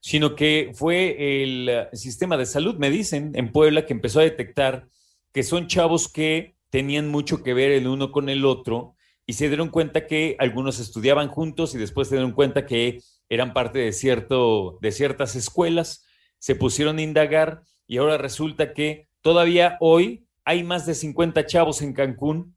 [0.00, 4.24] sino que fue el eh, sistema de salud, me dicen, en Puebla, que empezó a
[4.24, 4.88] detectar
[5.32, 9.48] que son chavos que tenían mucho que ver el uno con el otro y se
[9.48, 13.92] dieron cuenta que algunos estudiaban juntos y después se dieron cuenta que eran parte de,
[13.92, 16.04] cierto, de ciertas escuelas,
[16.38, 21.82] se pusieron a indagar y ahora resulta que todavía hoy hay más de 50 chavos
[21.82, 22.56] en Cancún.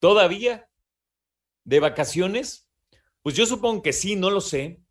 [0.00, 0.68] ¿Todavía?
[1.64, 2.68] ¿De vacaciones?
[3.22, 4.83] Pues yo supongo que sí, no lo sé,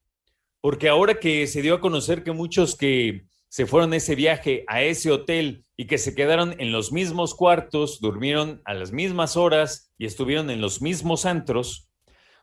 [0.64, 4.82] porque ahora que se dio a conocer que muchos que se fueron ese viaje, a
[4.82, 9.94] ese hotel y que se quedaron en los mismos cuartos, durmieron a las mismas horas
[9.98, 11.90] y estuvieron en los mismos antros,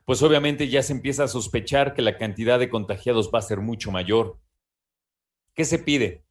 [0.05, 3.61] pues obviamente ya se empieza a sospechar que la cantidad de contagiados va a ser
[3.61, 4.39] mucho mayor.
[5.55, 6.23] ¿Qué se pide?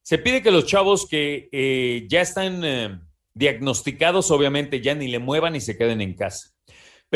[0.00, 2.98] Se pide que los chavos que eh, ya están eh,
[3.34, 6.55] diagnosticados, obviamente ya ni le muevan y se queden en casa.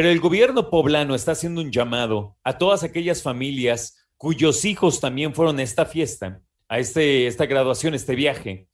[0.01, 5.35] Pero el gobierno poblano está haciendo un llamado a todas aquellas familias cuyos hijos también
[5.35, 6.41] fueron a esta fiesta,
[6.71, 8.67] a este, esta graduación, este viaje.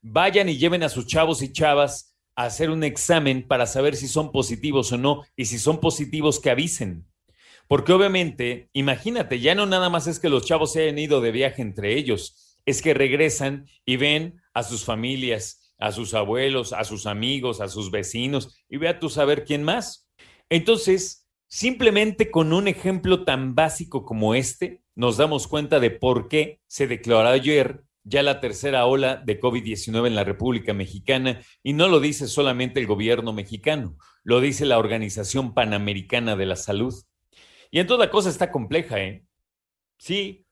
[0.00, 4.32] Vayan y lleven a sus chavos y chavas hacer un examen para saber si son
[4.32, 7.06] positivos o no, y si son positivos, que avisen.
[7.68, 11.30] Porque obviamente, imagínate, ya no nada más es que los chavos se hayan ido de
[11.30, 16.82] viaje entre ellos, es que regresan y ven a sus familias, a sus abuelos, a
[16.82, 20.01] sus amigos, a sus vecinos, y ve a tú saber quién más.
[20.52, 26.60] Entonces, simplemente con un ejemplo tan básico como este, nos damos cuenta de por qué
[26.66, 31.88] se declaró ayer ya la tercera ola de COVID-19 en la República Mexicana y no
[31.88, 37.02] lo dice solamente el gobierno mexicano, lo dice la Organización Panamericana de la Salud.
[37.70, 39.24] Y entonces la cosa está compleja, ¿eh?
[39.96, 40.44] Sí,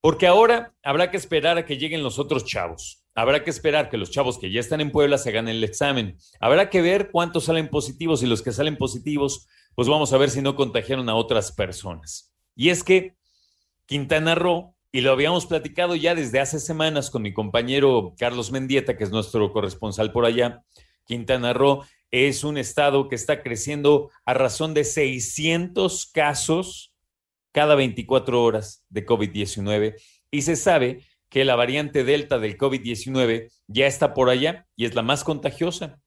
[0.00, 3.03] porque ahora habrá que esperar a que lleguen los otros chavos.
[3.14, 6.16] Habrá que esperar que los chavos que ya están en Puebla se hagan el examen.
[6.40, 10.30] Habrá que ver cuántos salen positivos y los que salen positivos, pues vamos a ver
[10.30, 12.34] si no contagiaron a otras personas.
[12.56, 13.14] Y es que
[13.86, 18.96] Quintana Roo y lo habíamos platicado ya desde hace semanas con mi compañero Carlos Mendieta,
[18.96, 20.62] que es nuestro corresponsal por allá.
[21.04, 26.94] Quintana Roo es un estado que está creciendo a razón de 600 casos
[27.50, 29.96] cada 24 horas de COVID-19
[30.30, 34.94] y se sabe que la variante Delta del COVID-19 ya está por allá y es
[34.94, 35.98] la más contagiosa.